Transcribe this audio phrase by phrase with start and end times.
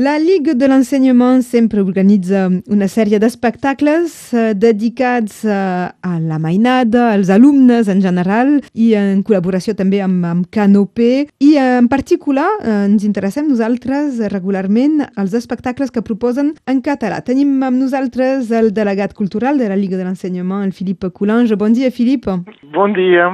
[0.00, 7.10] La Ligue de l'Ensenyament sempre organitza una sèrie d'espectacles eh, dedicats eh, a la mainada,
[7.12, 12.78] als alumnes en general i en col·laboració també amb, amb Canopé i en particular eh,
[12.86, 17.20] ens interessem nosaltres regularment als espectacles que proposen en català.
[17.20, 21.60] Tenim amb nosaltres el delegat cultural de la Ligue de l'Ensenyament, el Philippe Coulange.
[21.60, 22.38] Bon dia, Philippe.
[22.72, 23.28] Bon dia.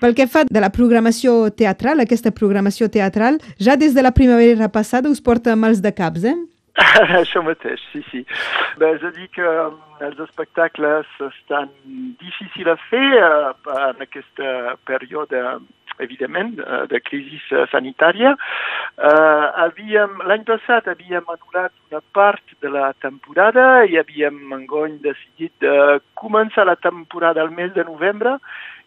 [0.00, 4.72] Pel que fa de la programació teatral, aquesta programació teatral, ja des de la primavera
[4.72, 6.36] passada us porta mals de caps, eh?
[7.20, 8.22] Això mateix, sí, sí.
[8.80, 11.70] Bé, és a dir que um, els espectacles estan
[12.20, 13.54] difícils a fer uh,
[13.88, 15.40] en aquesta període
[15.98, 16.58] evidentment,
[16.90, 17.38] de crisi
[17.70, 18.34] sanitària.
[18.96, 25.52] Uh, havíem, l'any passat havíem anul·lat una part de la temporada i havíem engony decidit
[25.64, 28.36] de començar la temporada al mes de novembre,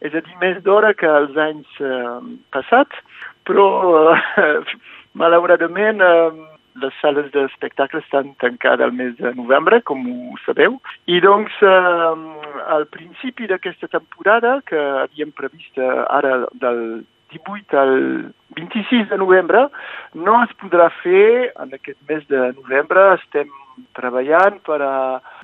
[0.05, 2.21] és a dir, més d'hora que els anys uh,
[2.53, 3.01] passats,
[3.47, 3.67] però
[4.13, 4.77] uh,
[5.21, 6.45] malauradament uh,
[6.75, 12.11] les sales d'espectacle estan tancades al mes de novembre, com ho sabeu, i doncs eh,
[12.75, 19.67] al principi d'aquesta temporada, que havíem previst eh, ara del 18 al 26 de novembre,
[20.13, 23.05] no es podrà fer en aquest mes de novembre.
[23.19, 23.51] Estem
[23.95, 24.95] treballant per a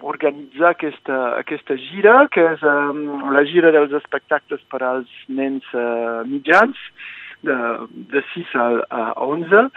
[0.04, 6.26] organitzar aquesta, aquesta gira, que és um, la gira dels espectacles per als nens uh,
[6.28, 6.80] mitjans,
[7.46, 7.56] de,
[8.12, 9.70] de 6 a, a 11,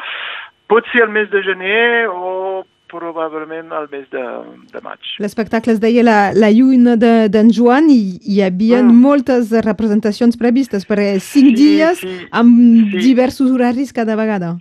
[0.69, 4.25] Pot ser el mes de gener o probablement al mes de,
[4.73, 5.11] de maig.
[5.21, 9.03] L'espectacle es deia La, la lluna d'en de, Joan i hi havia mm.
[9.05, 13.03] moltes representacions previstes per cinc sí, dies sí, amb sí.
[13.11, 14.57] diversos horaris cada vegada.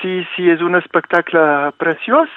[0.00, 1.42] Sí, sí, és un espectacle
[1.80, 2.32] preciós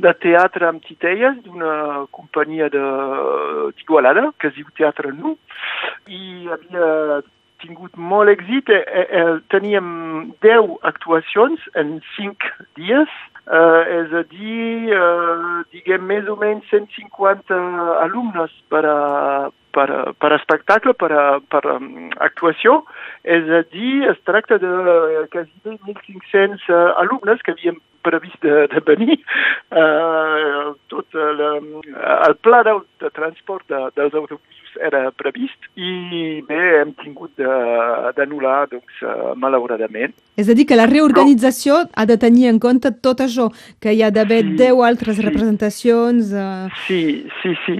[0.00, 5.36] de teatre amb titelles d'una companyia d'Igualada que es diu Teatre Nu
[6.06, 7.22] i hi havia
[7.66, 8.70] tingut molt èxit.
[8.70, 13.12] Eh, eh, teníem 10 actuacions en 5 dies,
[13.46, 17.58] eh, és a dir, eh, diguem més o menys 150
[18.04, 18.98] alumnes per a,
[19.76, 22.80] per, per espectacle, per, a, per um, actuació,
[23.24, 24.72] és a dir, es tracta de
[25.34, 26.70] quasi 1.500
[27.02, 29.18] alumnes que havíem previst de, de venir.
[29.70, 36.60] Uh, tot el, el pla de, de transport de, dels autobusos era previst i bé,
[36.80, 37.32] hem tingut
[38.16, 40.14] d'anul·lar doncs, uh, malauradament.
[40.36, 42.02] És a dir, que la reorganització Però...
[42.02, 43.48] ha de tenir en compte tot això,
[43.80, 45.26] que hi ha d'haver sí, 10 altres sí.
[45.26, 46.32] representacions...
[46.32, 46.68] Uh...
[46.86, 47.02] Sí,
[47.42, 47.78] sí, sí.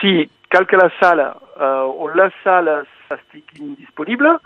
[0.00, 0.14] Sí,
[0.52, 4.40] cal que la sala, uh, on les sales estiguin disponibles,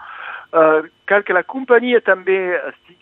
[0.54, 0.80] uh,
[1.10, 3.01] cal que la companyia també estigui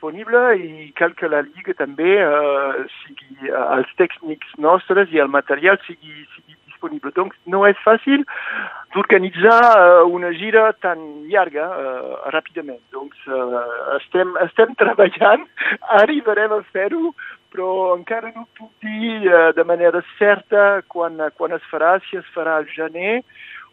[0.00, 5.76] disponible i cal que la Lliga també uh, sigui, els tècnics nostres i el material
[5.86, 7.12] sigui, sigui disponible.
[7.12, 8.24] Donc no és fàcil
[8.94, 12.80] d'organitzar uh, una gira tan llarga uh, ràpidament.
[12.92, 13.60] Donc uh,
[13.98, 15.44] estem, estem treballant,
[16.00, 17.12] arribarem a fer-ho,
[17.52, 22.34] però encara no puc dir uh, de manera certa quan, quan es farà, si es
[22.34, 23.20] farà al gener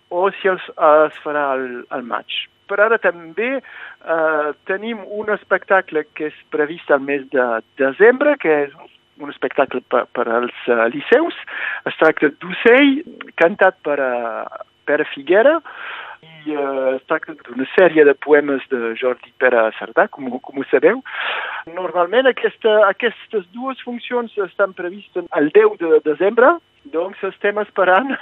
[0.09, 2.43] o si es, uh, es farà al, al maig.
[2.67, 7.47] Per ara també uh, tenim un espectacle que és previst al mes de
[7.79, 8.75] desembre, que és
[9.17, 11.37] un espectacle per, per als uh, liceus.
[11.89, 12.99] Es tracta d'Ocell,
[13.39, 15.57] cantat per uh, Pere Figuera,
[16.45, 20.65] i uh, es tracta d'una sèrie de poemes de Jordi Pere Cerdà, com, com ho
[20.71, 21.01] sabeu.
[21.73, 26.57] Normalment aquesta, aquestes dues funcions estan previstes el 10 de desembre,
[26.93, 28.13] doncs estem esperant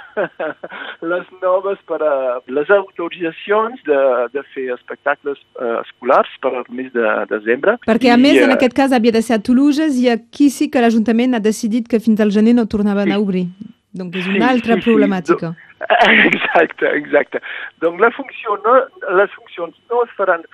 [1.12, 2.14] les noves per a
[2.50, 4.00] les autoritzacions de,
[4.34, 7.76] de fer espectacles uh, escolars per al mes de desembre.
[7.86, 10.50] Perquè a I, més, en uh, aquest cas, havia de ser a Toulouse i aquí
[10.50, 13.16] sí que l'Ajuntament ha decidit que fins al gener no tornaven sí.
[13.16, 13.46] a obrir.
[13.96, 15.52] Donc és una sí, altra sí, problemàtica.
[15.54, 15.62] Sí.
[16.26, 17.40] Exacte, exacte.
[17.84, 18.78] Donc la funció no,
[19.18, 20.44] les funcions no es faran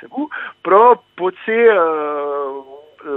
[0.00, 0.30] segur,
[0.64, 2.62] però potser uh,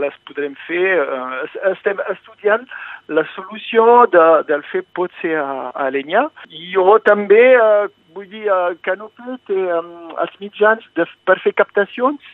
[0.01, 0.99] les podrem fer.
[0.99, 2.67] Uh, estem estudiant
[3.07, 6.27] la solució de, del fer pot ser a, a Alenya.
[6.51, 11.55] I jo també, uh, vull dir, uh, Canopé té um, els mitjans de, per fer
[11.57, 12.33] captacions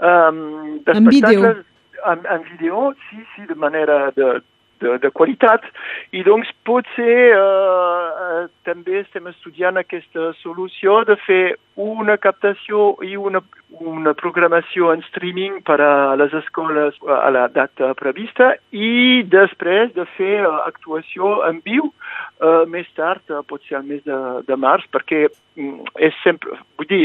[0.00, 1.64] um, d'espectacles
[2.06, 4.38] en, en vídeo, sí, sí, de manera de,
[4.80, 5.64] de, de qualitat.
[6.12, 11.42] I doncs potser uh, també estem estudiant aquesta solució de fer
[11.78, 17.92] una captació i una, una programació en streaming per a les escoles a la data
[17.98, 23.84] prevista i després de fer uh, actuació en viu uh, més tard, uh, potser al
[23.84, 24.18] mes de,
[24.48, 27.04] de març, perquè um, és sempre, vull dir,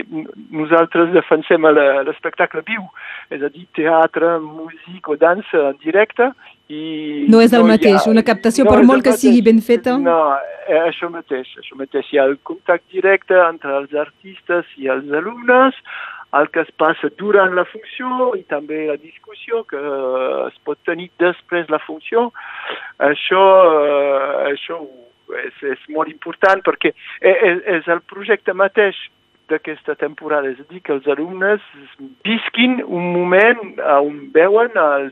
[0.56, 1.68] nosaltres defensem
[2.08, 2.88] l'espectacle viu,
[3.30, 6.32] és a dir, teatre, música o dansa en directe
[6.72, 7.28] i...
[7.28, 10.00] No és el no mateix, ha, una captació no per molt que sigui ben feta?
[10.00, 10.18] No,
[10.88, 12.08] això mateix, això mateix.
[12.08, 15.76] Hi ha el contacte directe entre els artistes i els alumnes,
[16.40, 19.80] el que es passa durant la funció i també la discussió que
[20.48, 22.32] es pot tenir després la funció.
[23.12, 23.44] Això,
[23.80, 24.80] eh, això
[25.44, 28.98] és, és molt important perquè és, és el projecte mateix
[29.52, 31.64] d'aquesta temporada, és a dir, que els alumnes
[32.26, 33.60] visquin un moment
[34.00, 35.10] on veuen el,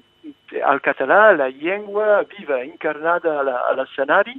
[0.62, 4.38] el català, la llengua viva, encarnada a l'escenari,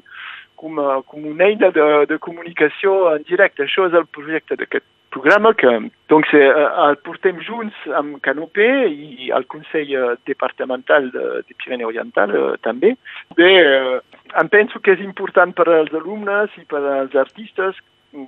[0.56, 3.66] com, com una eina de, de comunicació en directe.
[3.66, 5.70] Això és el projecte d'aquest programa que
[6.10, 6.48] doncs, eh,
[6.86, 9.92] el portem junts amb Canopé i el Consell
[10.28, 12.94] Departamental de, de Pirineu Oriental eh, també.
[13.38, 14.00] Bé, eh,
[14.40, 17.78] em penso que és important per als alumnes i per als artistes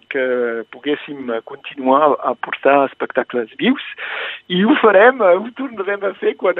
[0.08, 3.84] que poguéssim continuar a portar espectacles vius
[4.48, 6.58] i ho farem, ho tornarem a fer quan,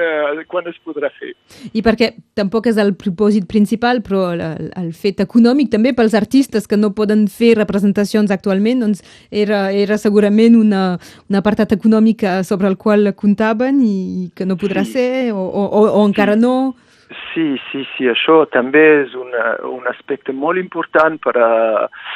[0.49, 1.35] quan es podrà fer.
[1.69, 6.65] I perquè tampoc és el propòsit principal, però el, el fet econòmic també pels artistes
[6.65, 10.85] que no poden fer representacions actualment, doncs era, era segurament una,
[11.29, 14.97] un apartat econòmic sobre el qual comptaven i que no podrà sí.
[14.97, 16.41] ser o, o, o, o encara sí.
[16.41, 16.55] no.
[17.35, 21.53] Sí, sí, sí, això també és una, un aspecte molt important per a...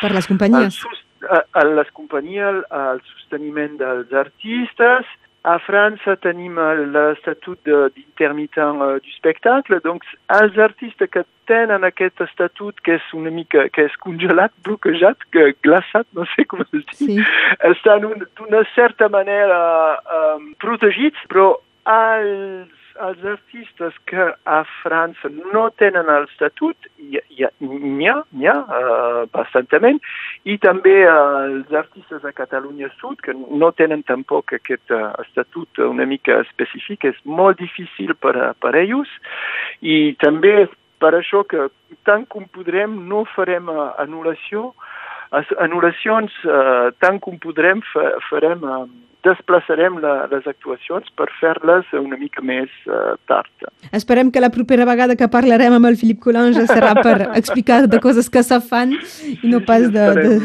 [0.02, 0.82] Per les companyies.
[1.30, 5.06] A, a les companyies, al sosteniment dels artistes.
[5.48, 6.58] A França tenim
[6.92, 13.32] l'estatut d'intermitent uh, du spectacle, doncs els artistes que tenen aquest estatut que és una
[13.32, 17.22] mica, que és congelat, bloquejat, que glaçat, no sé com es diu, sí.
[17.72, 18.04] estan
[18.36, 19.62] d'una certa manera
[20.20, 21.54] um, protegits, però
[21.88, 28.56] els els artistes que a França no tenen el estatut, n'hi ha, n'hi ha, ha
[28.60, 30.02] uh, bastantament,
[30.48, 35.82] i també uh, els artistes de Catalunya Sud, que no tenen tampoc aquest uh, estatut
[35.84, 39.12] una mica específic, és molt difícil per, per ells,
[39.82, 40.70] i també
[41.00, 41.68] per això que
[42.08, 44.72] tant com podrem no farem uh, anul·lació,
[45.60, 47.84] anul·lacions, uh, tant com podrem
[48.30, 48.64] farem...
[48.64, 48.88] Uh,
[49.26, 53.52] desplaçarem la, les actuacions per fer-les una mica més uh, tard.
[53.96, 58.00] Esperem que la propera vegada que parlarem amb el Filip Colange serà per explicar de
[58.00, 60.40] coses que se fan i no pas de, de,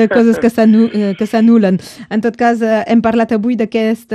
[0.00, 1.80] de coses que s'anulen.
[2.08, 4.14] En tot cas, eh, hem parlat avui d'aquest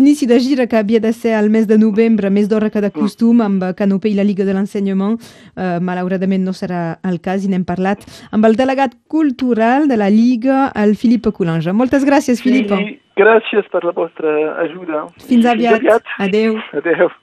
[0.00, 2.92] inici de gira que havia de ser al mes de novembre, més d'hora que de
[2.94, 5.20] costum, amb Canopé i la Liga de l'Ensenyament.
[5.56, 8.02] Uh, malauradament no serà el cas i n'hem parlat
[8.34, 11.72] amb el delegat cultural de la Lliga, el Filip Colange.
[11.76, 12.80] Moltes gràcies, Filippo.
[13.16, 14.32] Gràcies per la vostra
[14.64, 15.06] ajuda.
[15.24, 15.80] Fins aviat.
[15.80, 16.16] Fins aviat.
[16.26, 16.58] Adeu.
[16.76, 17.14] Adeu.